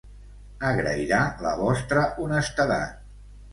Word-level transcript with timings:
Agrairà 0.69 1.19
la 1.47 1.53
vostra 1.61 2.07
honestedat. 2.25 2.99